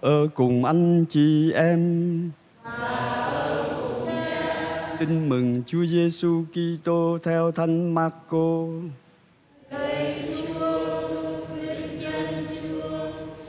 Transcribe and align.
ở 0.00 0.26
cùng 0.34 0.64
anh 0.64 1.04
chị 1.08 1.52
em. 1.52 2.30
Tin 4.98 5.28
mừng 5.28 5.62
Chúa 5.66 5.84
Giêsu 5.84 6.44
Kitô 6.52 7.18
theo 7.22 7.50
Thánh 7.50 7.94
Marco. 7.94 8.66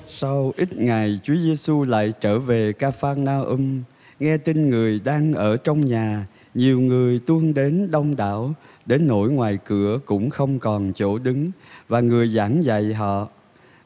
Sau 0.07 0.53
ít 0.57 0.77
ngày, 0.77 1.19
Chúa 1.23 1.35
Giêsu 1.35 1.83
lại 1.83 2.13
trở 2.21 2.39
về 2.39 2.73
Ca-phan-na-um, 2.73 3.81
nghe 4.19 4.37
tin 4.37 4.69
người 4.69 5.01
đang 5.03 5.33
ở 5.33 5.57
trong 5.57 5.85
nhà, 5.85 6.27
nhiều 6.53 6.79
người 6.79 7.19
tuôn 7.19 7.53
đến 7.53 7.91
đông 7.91 8.15
đảo, 8.15 8.53
đến 8.85 9.07
nỗi 9.07 9.29
ngoài 9.29 9.57
cửa 9.65 9.99
cũng 10.05 10.29
không 10.29 10.59
còn 10.59 10.91
chỗ 10.95 11.17
đứng, 11.17 11.51
và 11.87 11.99
người 11.99 12.27
giảng 12.27 12.65
dạy 12.65 12.93
họ. 12.93 13.27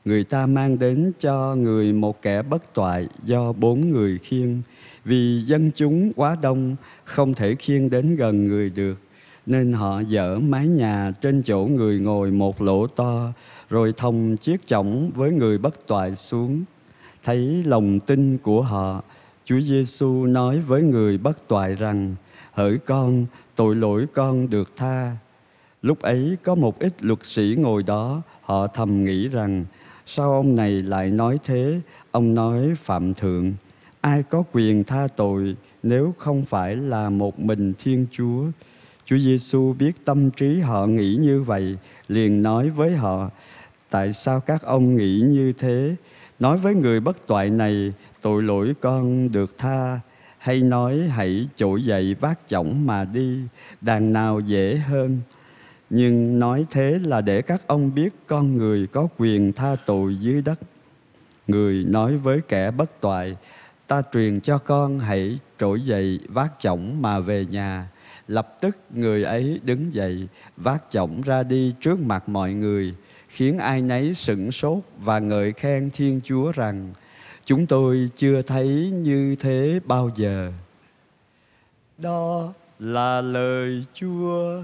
Người 0.06 0.24
ta 0.24 0.46
mang 0.46 0.80
đến 0.80 1.12
cho 1.20 1.56
người 1.56 1.94
một 1.94 2.22
kẻ 2.22 2.42
bất 2.42 2.74
toại 2.74 3.08
do 3.26 3.54
bốn 3.54 3.92
người 3.92 4.18
khiêng, 4.18 4.62
vì 5.06 5.42
dân 5.46 5.72
chúng 5.76 6.14
quá 6.16 6.38
đông, 6.42 6.76
không 7.04 7.34
thể 7.34 7.56
khiêng 7.56 7.90
đến 7.90 8.16
gần 8.16 8.48
người 8.48 8.70
được 8.70 8.96
nên 9.46 9.72
họ 9.72 10.02
dỡ 10.10 10.40
mái 10.40 10.68
nhà 10.68 11.12
trên 11.22 11.44
chỗ 11.44 11.66
người 11.66 12.00
ngồi 12.00 12.32
một 12.32 12.62
lỗ 12.62 12.88
to 12.88 13.34
rồi 13.70 13.94
thòng 13.98 14.38
chiếc 14.38 14.66
chõng 14.66 15.12
với 15.16 15.32
người 15.32 15.58
bất 15.58 15.88
toại 15.88 16.16
xuống. 16.16 16.64
Thấy 17.24 17.64
lòng 17.66 18.00
tin 18.00 18.38
của 18.38 18.62
họ 18.62 19.04
Chúa 19.46 19.60
Giêsu 19.60 20.26
nói 20.26 20.60
với 20.60 20.82
người 20.82 21.18
bất 21.18 21.48
toại 21.48 21.76
rằng 21.76 22.16
hỡi 22.52 22.78
con 22.78 23.26
tội 23.56 23.76
lỗi 23.76 24.06
con 24.14 24.50
được 24.50 24.72
tha. 24.76 25.18
Lúc 25.82 26.02
ấy 26.02 26.38
có 26.44 26.56
một 26.56 26.80
ít 26.80 26.94
luật 27.04 27.20
sĩ 27.24 27.56
ngồi 27.58 27.84
đó 27.84 28.22
họ 28.42 28.68
thầm 28.68 29.06
nghĩ 29.06 29.30
rằng 29.30 29.66
sao 30.06 30.32
ông 30.32 30.56
này 30.56 30.72
lại 30.72 31.10
nói 31.10 31.40
thế 31.44 31.82
ông 32.12 32.36
nói 32.36 32.74
phạm 32.78 33.14
thượng 33.14 33.54
ai 34.02 34.24
có 34.24 34.44
quyền 34.52 34.84
tha 34.84 35.08
tội 35.16 35.56
nếu 35.84 36.14
không 36.18 36.46
phải 36.46 36.76
là 36.76 37.10
một 37.10 37.40
mình 37.40 37.74
Thiên 37.80 38.06
Chúa 38.12 38.44
Chúa 39.06 39.18
Giêsu 39.18 39.74
biết 39.74 40.06
tâm 40.06 40.32
trí 40.32 40.60
họ 40.60 40.88
nghĩ 40.88 41.16
như 41.16 41.42
vậy, 41.42 41.78
liền 42.08 42.42
nói 42.42 42.70
với 42.70 42.96
họ: 42.96 43.30
Tại 43.90 44.14
sao 44.14 44.40
các 44.40 44.62
ông 44.62 44.96
nghĩ 44.96 45.22
như 45.26 45.54
thế? 45.54 45.96
Nói 46.40 46.58
với 46.58 46.76
người 46.76 47.00
bất 47.00 47.28
toại 47.28 47.50
này, 47.50 47.94
tội 48.22 48.44
lỗi 48.44 48.74
con 48.82 49.32
được 49.32 49.58
tha, 49.58 50.00
hay 50.38 50.60
nói 50.60 50.98
hãy 50.98 51.48
trỗi 51.56 51.84
dậy 51.84 52.16
vác 52.20 52.40
chổng 52.48 52.86
mà 52.86 53.06
đi, 53.06 53.40
đàn 53.82 54.14
nào 54.14 54.40
dễ 54.40 54.76
hơn. 54.76 55.20
Nhưng 55.96 56.40
nói 56.40 56.66
thế 56.70 57.00
là 57.04 57.22
để 57.22 57.42
các 57.42 57.68
ông 57.68 57.96
biết 57.96 58.14
con 58.28 58.58
người 58.58 58.88
có 58.88 59.08
quyền 59.18 59.54
tha 59.54 59.76
tội 59.86 60.16
dưới 60.16 60.42
đất. 60.42 60.60
Người 61.48 61.86
nói 61.88 62.18
với 62.18 62.42
kẻ 62.48 62.72
bất 62.72 63.02
toại, 63.02 63.38
ta 63.88 64.02
truyền 64.14 64.42
cho 64.42 64.58
con 64.58 65.00
hãy 65.00 65.40
trỗi 65.60 65.82
dậy 65.82 66.20
vác 66.28 66.52
chổng 66.60 67.02
mà 67.02 67.20
về 67.20 67.46
nhà. 67.46 67.88
Lập 68.28 68.62
tức 68.62 68.78
người 68.90 69.24
ấy 69.24 69.60
đứng 69.64 69.94
dậy 69.94 70.28
vác 70.58 70.84
chổng 70.92 71.22
ra 71.22 71.44
đi 71.44 71.74
trước 71.82 72.00
mặt 72.00 72.30
mọi 72.30 72.54
người 72.54 72.94
khiến 73.28 73.58
ai 73.58 73.82
nấy 73.82 74.14
sửng 74.14 74.52
sốt 74.52 74.80
và 74.98 75.20
ngợi 75.20 75.52
khen 75.52 75.90
thiên 75.94 76.22
chúa 76.24 76.52
rằng 76.52 76.94
chúng 77.46 77.66
tôi 77.66 78.10
chưa 78.16 78.42
thấy 78.42 78.92
như 78.94 79.36
thế 79.36 79.80
bao 79.86 80.10
giờ. 80.16 80.52
Đó 81.98 82.54
là 82.80 83.22
lời 83.22 83.86
chúa 83.94 84.64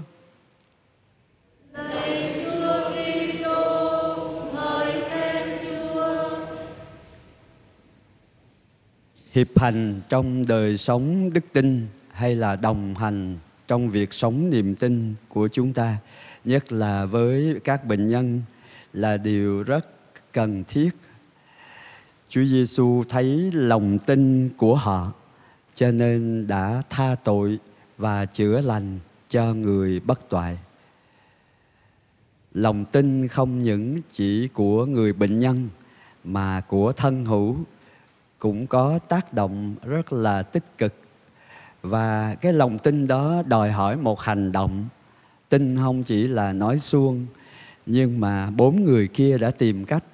hiệp 9.32 9.58
hành 9.58 10.00
trong 10.08 10.46
đời 10.46 10.76
sống 10.76 11.30
đức 11.32 11.44
tin 11.52 11.86
hay 12.12 12.34
là 12.34 12.56
đồng 12.56 12.94
hành 12.94 13.38
trong 13.68 13.90
việc 13.90 14.12
sống 14.12 14.50
niềm 14.50 14.74
tin 14.74 15.14
của 15.28 15.48
chúng 15.48 15.72
ta, 15.72 15.96
nhất 16.44 16.72
là 16.72 17.04
với 17.04 17.60
các 17.64 17.84
bệnh 17.84 18.08
nhân, 18.08 18.42
là 18.92 19.16
điều 19.16 19.62
rất 19.62 19.88
cần 20.32 20.64
thiết 20.68 20.90
Chúa 22.28 22.44
Giêsu 22.44 23.02
thấy 23.08 23.50
lòng 23.54 23.98
tin 23.98 24.50
của 24.56 24.74
họ, 24.74 25.12
cho 25.74 25.90
nên 25.90 26.46
đã 26.46 26.82
tha 26.90 27.16
tội 27.24 27.58
và 27.98 28.26
chữa 28.26 28.60
lành 28.60 28.98
cho 29.30 29.54
người 29.54 30.00
bất 30.00 30.28
toại. 30.28 30.58
Lòng 32.54 32.84
tin 32.84 33.28
không 33.28 33.62
những 33.62 34.00
chỉ 34.12 34.48
của 34.48 34.86
người 34.86 35.12
bệnh 35.12 35.38
nhân 35.38 35.68
mà 36.24 36.60
của 36.60 36.92
thân 36.92 37.24
hữu 37.24 37.56
cũng 38.38 38.66
có 38.66 38.98
tác 38.98 39.32
động 39.32 39.74
rất 39.84 40.12
là 40.12 40.42
tích 40.42 40.78
cực 40.78 40.94
và 41.82 42.34
cái 42.34 42.52
lòng 42.52 42.78
tin 42.78 43.06
đó 43.06 43.42
đòi 43.46 43.70
hỏi 43.70 43.96
một 43.96 44.20
hành 44.20 44.52
động 44.52 44.84
tin 45.48 45.76
không 45.76 46.02
chỉ 46.02 46.28
là 46.28 46.52
nói 46.52 46.78
suông 46.78 47.26
nhưng 47.86 48.20
mà 48.20 48.50
bốn 48.50 48.84
người 48.84 49.08
kia 49.08 49.38
đã 49.38 49.50
tìm 49.50 49.84
cách 49.84 50.04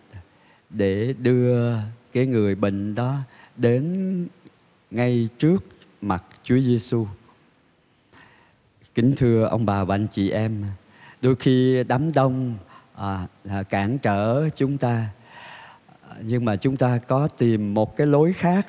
để 0.70 1.14
đưa 1.18 1.76
cái 2.12 2.26
người 2.26 2.54
bệnh 2.54 2.94
đó 2.94 3.16
đến 3.56 4.26
ngay 4.90 5.28
trước 5.38 5.64
mặt 6.02 6.24
Chúa 6.42 6.58
Giêsu. 6.58 7.06
Kính 8.94 9.14
thưa 9.16 9.44
ông 9.44 9.66
bà 9.66 9.84
và 9.84 9.94
anh 9.94 10.06
chị 10.10 10.30
em, 10.30 10.64
đôi 11.22 11.36
khi 11.36 11.84
đám 11.84 12.12
đông 12.12 12.54
à, 12.94 13.26
cản 13.70 13.98
trở 13.98 14.48
chúng 14.56 14.78
ta, 14.78 15.06
nhưng 16.22 16.44
mà 16.44 16.56
chúng 16.56 16.76
ta 16.76 16.98
có 16.98 17.28
tìm 17.28 17.74
một 17.74 17.96
cái 17.96 18.06
lối 18.06 18.32
khác 18.32 18.66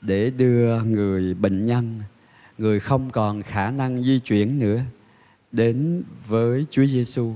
để 0.00 0.30
đưa 0.30 0.82
người 0.82 1.34
bệnh 1.34 1.66
nhân 1.66 2.02
người 2.58 2.80
không 2.80 3.10
còn 3.10 3.42
khả 3.42 3.70
năng 3.70 4.04
di 4.04 4.18
chuyển 4.18 4.58
nữa 4.58 4.80
đến 5.52 6.02
với 6.26 6.66
Chúa 6.70 6.84
Giêsu. 6.84 7.32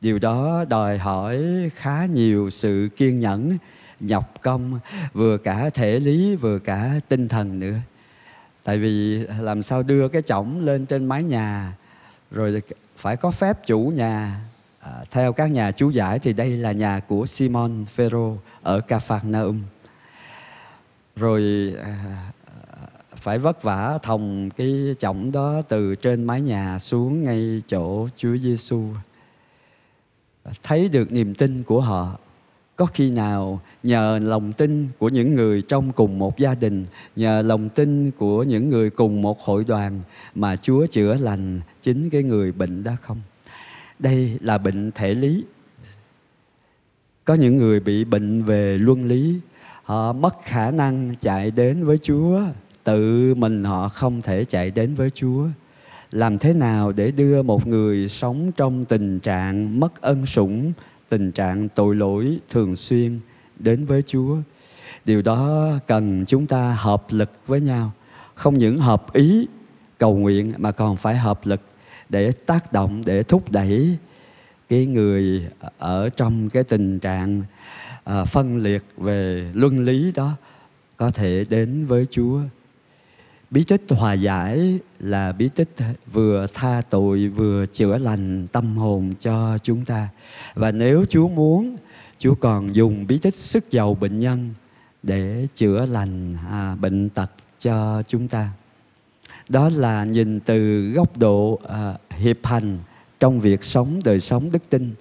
Điều 0.00 0.18
đó 0.18 0.64
đòi 0.68 0.98
hỏi 0.98 1.42
khá 1.74 2.06
nhiều 2.06 2.50
sự 2.50 2.88
kiên 2.96 3.20
nhẫn, 3.20 3.58
nhọc 4.00 4.34
công 4.42 4.80
vừa 5.12 5.38
cả 5.38 5.70
thể 5.70 6.00
lý 6.00 6.36
vừa 6.36 6.58
cả 6.58 7.00
tinh 7.08 7.28
thần 7.28 7.58
nữa. 7.58 7.76
Tại 8.64 8.78
vì 8.78 9.18
làm 9.40 9.62
sao 9.62 9.82
đưa 9.82 10.08
cái 10.08 10.22
chổng 10.22 10.60
lên 10.60 10.86
trên 10.86 11.04
mái 11.04 11.22
nhà 11.22 11.76
rồi 12.30 12.62
phải 12.96 13.16
có 13.16 13.30
phép 13.30 13.66
chủ 13.66 13.92
nhà. 13.96 14.40
À, 14.80 15.04
theo 15.10 15.32
các 15.32 15.46
nhà 15.46 15.70
chú 15.70 15.90
giải 15.90 16.18
thì 16.18 16.32
đây 16.32 16.56
là 16.56 16.72
nhà 16.72 17.00
của 17.00 17.26
Simon 17.26 17.84
Phêrô 17.84 18.36
ở 18.62 18.80
Capernaum 18.80 19.62
Rồi 21.16 21.74
à, 21.82 22.32
phải 23.16 23.38
vất 23.38 23.62
vả 23.62 23.98
thòng 24.02 24.50
cái 24.50 24.94
chổng 24.98 25.32
đó 25.32 25.62
từ 25.68 25.94
trên 25.94 26.24
mái 26.24 26.40
nhà 26.40 26.78
xuống 26.78 27.24
ngay 27.24 27.62
chỗ 27.68 28.08
Chúa 28.16 28.36
Giêsu. 28.36 28.82
Thấy 30.62 30.88
được 30.88 31.12
niềm 31.12 31.34
tin 31.34 31.62
của 31.62 31.80
họ. 31.80 32.18
Có 32.76 32.86
khi 32.86 33.10
nào 33.10 33.60
nhờ 33.82 34.18
lòng 34.22 34.52
tin 34.52 34.88
của 34.98 35.08
những 35.08 35.34
người 35.34 35.62
trong 35.62 35.92
cùng 35.92 36.18
một 36.18 36.38
gia 36.38 36.54
đình, 36.54 36.86
nhờ 37.16 37.42
lòng 37.42 37.68
tin 37.68 38.10
của 38.10 38.42
những 38.42 38.68
người 38.68 38.90
cùng 38.90 39.22
một 39.22 39.40
hội 39.40 39.64
đoàn 39.64 40.00
mà 40.34 40.56
Chúa 40.56 40.86
chữa 40.86 41.14
lành 41.14 41.60
chính 41.82 42.10
cái 42.10 42.22
người 42.22 42.52
bệnh 42.52 42.84
đó 42.84 42.92
không? 43.02 43.20
Đây 43.98 44.38
là 44.40 44.58
bệnh 44.58 44.90
thể 44.94 45.14
lý. 45.14 45.44
Có 47.24 47.34
những 47.34 47.56
người 47.56 47.80
bị 47.80 48.04
bệnh 48.04 48.42
về 48.42 48.78
luân 48.78 49.04
lý, 49.04 49.40
họ 49.82 50.12
mất 50.12 50.34
khả 50.44 50.70
năng 50.70 51.14
chạy 51.20 51.50
đến 51.50 51.84
với 51.84 51.98
Chúa 51.98 52.40
tự 52.84 53.34
mình 53.34 53.64
họ 53.64 53.88
không 53.88 54.22
thể 54.22 54.44
chạy 54.44 54.70
đến 54.70 54.94
với 54.94 55.10
Chúa. 55.10 55.46
Làm 56.10 56.38
thế 56.38 56.54
nào 56.54 56.92
để 56.92 57.10
đưa 57.10 57.42
một 57.42 57.66
người 57.66 58.08
sống 58.08 58.52
trong 58.56 58.84
tình 58.84 59.20
trạng 59.20 59.80
mất 59.80 60.00
ân 60.00 60.26
sủng, 60.26 60.72
tình 61.08 61.32
trạng 61.32 61.68
tội 61.68 61.94
lỗi 61.94 62.38
thường 62.50 62.76
xuyên 62.76 63.20
đến 63.58 63.84
với 63.84 64.02
Chúa? 64.06 64.36
Điều 65.04 65.22
đó 65.22 65.68
cần 65.86 66.24
chúng 66.26 66.46
ta 66.46 66.76
hợp 66.80 67.06
lực 67.10 67.30
với 67.46 67.60
nhau, 67.60 67.92
không 68.34 68.58
những 68.58 68.78
hợp 68.78 69.12
ý 69.12 69.46
cầu 69.98 70.16
nguyện 70.16 70.52
mà 70.56 70.72
còn 70.72 70.96
phải 70.96 71.16
hợp 71.16 71.40
lực 71.44 71.60
để 72.08 72.32
tác 72.32 72.72
động 72.72 73.02
để 73.06 73.22
thúc 73.22 73.50
đẩy 73.50 73.96
cái 74.68 74.86
người 74.86 75.48
ở 75.78 76.08
trong 76.08 76.50
cái 76.50 76.64
tình 76.64 76.98
trạng 76.98 77.42
à, 78.04 78.24
phân 78.24 78.56
liệt 78.56 78.84
về 78.96 79.50
luân 79.54 79.84
lý 79.84 80.12
đó 80.14 80.32
có 80.96 81.10
thể 81.10 81.44
đến 81.48 81.86
với 81.86 82.06
Chúa 82.10 82.40
bí 83.54 83.64
tích 83.64 83.82
hòa 83.88 84.12
giải 84.12 84.78
là 85.00 85.32
bí 85.32 85.48
tích 85.48 85.68
vừa 86.12 86.46
tha 86.54 86.82
tội 86.90 87.28
vừa 87.28 87.66
chữa 87.66 87.98
lành 87.98 88.46
tâm 88.52 88.76
hồn 88.76 89.12
cho 89.20 89.58
chúng 89.58 89.84
ta. 89.84 90.08
Và 90.54 90.72
nếu 90.72 91.04
chúa 91.10 91.28
muốn 91.28 91.76
chúa 92.18 92.34
còn 92.34 92.76
dùng 92.76 93.06
bí 93.06 93.18
tích 93.18 93.34
sức 93.34 93.70
giàu 93.70 93.94
bệnh 93.94 94.18
nhân 94.18 94.50
để 95.02 95.46
chữa 95.54 95.86
lành 95.86 96.34
à, 96.50 96.74
bệnh 96.74 97.08
tật 97.08 97.30
cho 97.60 98.02
chúng 98.08 98.28
ta. 98.28 98.48
Đó 99.48 99.70
là 99.74 100.04
nhìn 100.04 100.40
từ 100.40 100.82
góc 100.90 101.16
độ 101.16 101.60
à, 101.68 101.94
hiệp 102.10 102.38
hành 102.42 102.78
trong 103.20 103.40
việc 103.40 103.64
sống 103.64 104.00
đời 104.04 104.20
sống 104.20 104.50
đức 104.52 104.62
tin. 104.68 104.94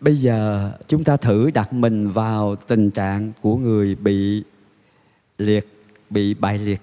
Bây 0.00 0.16
giờ 0.16 0.72
chúng 0.88 1.04
ta 1.04 1.16
thử 1.16 1.50
đặt 1.50 1.72
mình 1.72 2.10
vào 2.10 2.56
tình 2.56 2.90
trạng 2.90 3.32
của 3.42 3.56
người 3.56 3.94
bị 3.94 4.44
liệt 5.38 5.66
bị 6.10 6.34
bại 6.34 6.58
liệt 6.58 6.80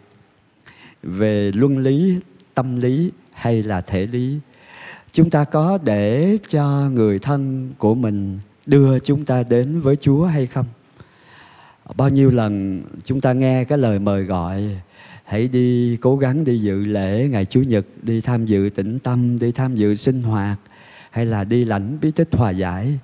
về 1.03 1.51
luân 1.51 1.77
lý, 1.77 2.19
tâm 2.53 2.79
lý 2.79 3.11
hay 3.33 3.63
là 3.63 3.81
thể 3.81 4.07
lý. 4.07 4.37
Chúng 5.11 5.29
ta 5.29 5.43
có 5.43 5.79
để 5.83 6.37
cho 6.49 6.89
người 6.93 7.19
thân 7.19 7.71
của 7.77 7.95
mình 7.95 8.39
đưa 8.65 8.99
chúng 8.99 9.25
ta 9.25 9.43
đến 9.43 9.81
với 9.81 9.95
chúa 9.95 10.25
hay 10.25 10.45
không? 10.45 10.65
Bao 11.97 12.09
nhiêu 12.09 12.29
lần 12.29 12.83
chúng 13.03 13.21
ta 13.21 13.33
nghe 13.33 13.63
cái 13.63 13.77
lời 13.77 13.99
mời 13.99 14.23
gọi, 14.23 14.63
hãy 15.25 15.47
đi, 15.47 15.97
cố 16.01 16.17
gắng 16.17 16.43
đi 16.43 16.59
dự 16.59 16.85
lễ 16.85 17.27
ngày 17.31 17.45
chủ 17.45 17.61
nhật, 17.61 17.85
đi 18.01 18.21
tham 18.21 18.45
dự 18.45 18.69
tĩnh 18.75 18.99
tâm, 18.99 19.39
đi 19.39 19.51
tham 19.51 19.75
dự 19.75 19.95
sinh 19.95 20.21
hoạt, 20.21 20.59
hay 21.11 21.25
là 21.25 21.43
đi 21.43 21.65
lãnh 21.65 21.97
bí 22.01 22.11
tích 22.11 22.29
hòa 22.31 22.49
giải. 22.49 22.99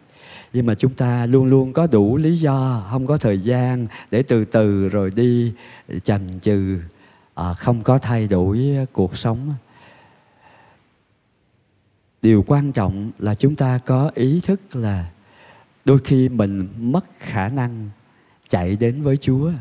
Nhưng 0.54 0.66
mà 0.66 0.76
chúng 0.76 0.94
ta 0.94 1.26
luôn 1.26 1.46
luôn 1.46 1.74
có 1.74 1.88
đủ 1.88 2.18
lý 2.18 2.38
do, 2.38 2.86
không 2.90 3.08
có 3.08 3.18
thời 3.18 3.40
gian 3.40 3.88
để 4.12 4.24
từ 4.24 4.46
từ 4.46 4.90
rồi 4.90 5.12
đi 5.16 5.52
chần 6.04 6.40
chừ 6.42 6.78
à, 7.36 7.54
không 7.54 7.84
có 7.84 7.98
thay 7.98 8.28
đổi 8.28 8.62
cuộc 8.94 9.18
sống. 9.18 9.54
Điều 12.22 12.44
quan 12.48 12.72
trọng 12.72 13.12
là 13.20 13.36
chúng 13.36 13.56
ta 13.56 13.80
có 13.86 14.12
ý 14.16 14.42
thức 14.44 14.76
là 14.76 15.12
đôi 15.86 16.00
khi 16.04 16.30
mình 16.30 16.68
mất 16.78 17.06
khả 17.20 17.50
năng 17.50 17.90
chạy 18.50 18.76
đến 18.76 19.02
với 19.02 19.18
chúa. 19.18 19.52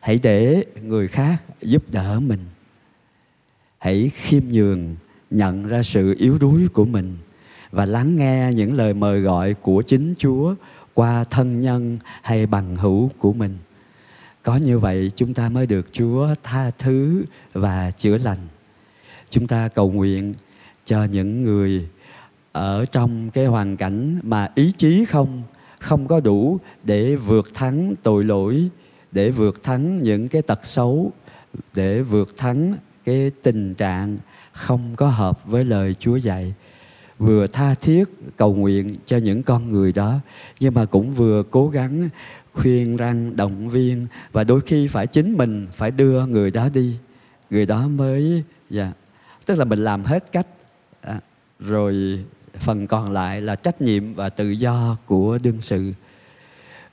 Hãy 0.00 0.18
để 0.22 0.64
người 0.82 1.08
khác 1.08 1.42
giúp 1.60 1.82
đỡ 1.92 2.20
mình. 2.20 2.44
Hãy 3.78 4.10
khiêm 4.14 4.42
nhường 4.48 4.96
nhận 5.30 5.66
ra 5.66 5.82
sự 5.82 6.14
yếu 6.18 6.38
đuối 6.38 6.68
của 6.72 6.84
mình 6.84 7.16
và 7.70 7.86
lắng 7.86 8.16
nghe 8.16 8.52
những 8.54 8.72
lời 8.74 8.94
mời 8.94 9.20
gọi 9.20 9.54
của 9.54 9.82
chính 9.82 10.14
chúa 10.18 10.54
qua 10.94 11.24
thân 11.24 11.60
nhân 11.60 11.98
hay 12.22 12.46
bằng 12.46 12.76
hữu 12.76 13.10
của 13.18 13.32
mình 13.32 13.58
có 14.44 14.56
như 14.56 14.78
vậy 14.78 15.12
chúng 15.16 15.34
ta 15.34 15.48
mới 15.48 15.66
được 15.66 15.88
chúa 15.92 16.28
tha 16.42 16.70
thứ 16.78 17.24
và 17.52 17.90
chữa 17.90 18.18
lành. 18.18 18.38
Chúng 19.30 19.46
ta 19.46 19.68
cầu 19.68 19.92
nguyện 19.92 20.34
cho 20.84 21.04
những 21.04 21.42
người 21.42 21.88
ở 22.52 22.84
trong 22.84 23.30
cái 23.30 23.46
hoàn 23.46 23.76
cảnh 23.76 24.18
mà 24.22 24.48
ý 24.54 24.72
chí 24.78 25.04
không 25.04 25.42
không 25.78 26.06
có 26.06 26.20
đủ 26.20 26.58
để 26.82 27.16
vượt 27.16 27.54
thắng 27.54 27.94
tội 28.02 28.24
lỗi, 28.24 28.68
để 29.12 29.30
vượt 29.30 29.62
thắng 29.62 30.02
những 30.02 30.28
cái 30.28 30.42
tật 30.42 30.64
xấu, 30.64 31.12
để 31.74 32.02
vượt 32.02 32.36
thắng 32.36 32.74
cái 33.04 33.30
tình 33.42 33.74
trạng 33.74 34.18
không 34.52 34.96
có 34.96 35.08
hợp 35.08 35.44
với 35.44 35.64
lời 35.64 35.94
Chúa 35.94 36.16
dạy 36.16 36.54
vừa 37.18 37.46
tha 37.46 37.74
thiết 37.74 38.04
cầu 38.36 38.54
nguyện 38.54 38.96
cho 39.06 39.16
những 39.16 39.42
con 39.42 39.68
người 39.68 39.92
đó 39.92 40.20
nhưng 40.60 40.74
mà 40.74 40.84
cũng 40.84 41.14
vừa 41.14 41.42
cố 41.50 41.68
gắng 41.68 42.08
khuyên 42.52 42.96
răng 42.96 43.36
động 43.36 43.68
viên 43.68 44.06
và 44.32 44.44
đôi 44.44 44.60
khi 44.60 44.88
phải 44.88 45.06
chính 45.06 45.36
mình 45.36 45.66
phải 45.74 45.90
đưa 45.90 46.26
người 46.26 46.50
đó 46.50 46.68
đi. 46.68 46.96
Người 47.50 47.66
đó 47.66 47.88
mới 47.88 48.42
dạ 48.70 48.92
tức 49.46 49.58
là 49.58 49.64
mình 49.64 49.84
làm 49.84 50.04
hết 50.04 50.32
cách 50.32 50.46
à, 51.00 51.20
rồi 51.58 52.24
phần 52.58 52.86
còn 52.86 53.10
lại 53.10 53.40
là 53.40 53.56
trách 53.56 53.82
nhiệm 53.82 54.14
và 54.14 54.28
tự 54.28 54.50
do 54.50 54.96
của 55.06 55.38
đương 55.42 55.60
sự. 55.60 55.92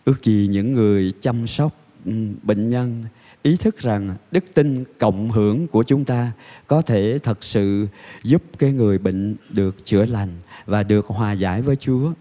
Ước 0.05 0.23
gì 0.23 0.47
những 0.51 0.71
người 0.71 1.13
chăm 1.21 1.47
sóc 1.47 1.75
ừ, 2.05 2.11
bệnh 2.43 2.69
nhân 2.69 3.05
ý 3.43 3.57
thức 3.57 3.77
rằng 3.77 4.15
đức 4.31 4.43
tin 4.53 4.83
cộng 4.99 5.31
hưởng 5.31 5.67
của 5.67 5.83
chúng 5.83 6.05
ta 6.05 6.31
có 6.67 6.81
thể 6.81 7.19
thật 7.23 7.43
sự 7.43 7.87
giúp 8.23 8.43
cái 8.57 8.71
người 8.71 8.97
bệnh 8.97 9.35
được 9.49 9.85
chữa 9.85 10.05
lành 10.05 10.29
và 10.65 10.83
được 10.83 11.05
hòa 11.07 11.31
giải 11.31 11.61
với 11.61 11.75
Chúa. 11.75 12.11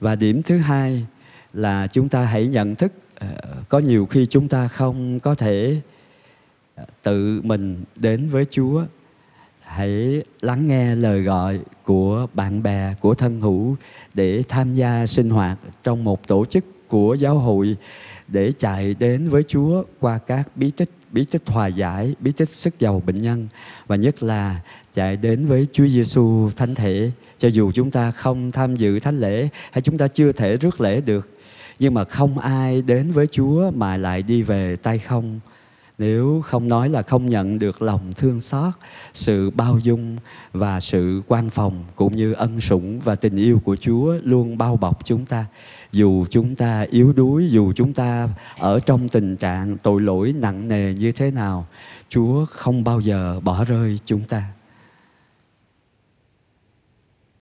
Và 0.00 0.16
điểm 0.16 0.42
thứ 0.42 0.58
hai 0.58 1.06
là 1.52 1.86
chúng 1.86 2.08
ta 2.08 2.24
hãy 2.24 2.46
nhận 2.46 2.74
thức 2.74 2.92
ờ, 3.14 3.28
có 3.68 3.78
nhiều 3.78 4.06
khi 4.06 4.26
chúng 4.26 4.48
ta 4.48 4.68
không 4.68 5.20
có 5.20 5.34
thể 5.34 5.80
ờ, 6.74 6.84
tự 7.02 7.40
mình 7.42 7.84
đến 7.96 8.28
với 8.28 8.44
Chúa. 8.50 8.84
Hãy 9.60 10.22
lắng 10.40 10.66
nghe 10.66 10.94
lời 10.94 11.22
gọi 11.22 11.60
của 11.84 12.26
bạn 12.34 12.62
bè, 12.62 12.94
của 13.00 13.14
thân 13.14 13.40
hữu 13.40 13.76
để 14.14 14.42
tham 14.48 14.74
gia 14.74 15.06
sinh 15.06 15.30
hoạt 15.30 15.58
trong 15.82 16.04
một 16.04 16.26
tổ 16.26 16.44
chức 16.44 16.64
của 16.94 17.14
giáo 17.14 17.38
hội 17.38 17.76
để 18.28 18.52
chạy 18.58 18.94
đến 18.94 19.28
với 19.28 19.42
Chúa 19.42 19.84
qua 20.00 20.18
các 20.18 20.48
bí 20.56 20.70
tích 20.70 20.90
bí 21.12 21.24
tích 21.24 21.42
hòa 21.46 21.66
giải, 21.66 22.14
bí 22.20 22.32
tích 22.32 22.48
sức 22.48 22.74
giàu 22.80 23.02
bệnh 23.06 23.22
nhân. 23.22 23.48
Và 23.86 23.96
nhất 23.96 24.22
là 24.22 24.60
chạy 24.92 25.16
đến 25.16 25.46
với 25.46 25.66
Chúa 25.72 25.86
Giêsu 25.86 26.50
thánh 26.56 26.74
thể 26.74 27.10
cho 27.38 27.48
dù 27.48 27.72
chúng 27.72 27.90
ta 27.90 28.10
không 28.10 28.50
tham 28.50 28.76
dự 28.76 29.00
thánh 29.00 29.18
lễ 29.18 29.48
hay 29.72 29.82
chúng 29.82 29.98
ta 29.98 30.08
chưa 30.08 30.32
thể 30.32 30.56
rước 30.56 30.80
lễ 30.80 31.00
được. 31.00 31.28
Nhưng 31.78 31.94
mà 31.94 32.04
không 32.04 32.38
ai 32.38 32.82
đến 32.82 33.12
với 33.12 33.26
Chúa 33.26 33.70
mà 33.70 33.96
lại 33.96 34.22
đi 34.22 34.42
về 34.42 34.76
tay 34.76 34.98
không 34.98 35.40
nếu 35.98 36.42
không 36.44 36.68
nói 36.68 36.88
là 36.88 37.02
không 37.02 37.28
nhận 37.28 37.58
được 37.58 37.82
lòng 37.82 38.12
thương 38.12 38.40
xót, 38.40 38.72
sự 39.12 39.50
bao 39.50 39.78
dung 39.78 40.16
và 40.52 40.80
sự 40.80 41.22
quan 41.28 41.50
phòng 41.50 41.84
cũng 41.96 42.16
như 42.16 42.32
ân 42.32 42.60
sủng 42.60 43.00
và 43.00 43.14
tình 43.14 43.36
yêu 43.36 43.60
của 43.64 43.76
chúa 43.76 44.14
luôn 44.22 44.58
bao 44.58 44.76
bọc 44.76 45.04
chúng 45.04 45.26
ta. 45.26 45.46
Dù 45.92 46.24
chúng 46.30 46.54
ta 46.54 46.86
yếu 46.90 47.12
đuối, 47.12 47.48
dù 47.50 47.72
chúng 47.72 47.92
ta 47.92 48.28
ở 48.58 48.80
trong 48.80 49.08
tình 49.08 49.36
trạng 49.36 49.76
tội 49.78 50.00
lỗi 50.00 50.34
nặng 50.38 50.68
nề 50.68 50.94
như 50.94 51.12
thế 51.12 51.30
nào, 51.30 51.66
chúa 52.08 52.44
không 52.44 52.84
bao 52.84 53.00
giờ 53.00 53.40
bỏ 53.40 53.64
rơi 53.64 53.98
chúng 54.04 54.22
ta. 54.24 54.42